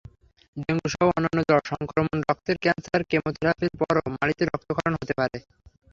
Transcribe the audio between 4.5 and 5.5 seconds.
রক্তক্ষরণ হতে পারে।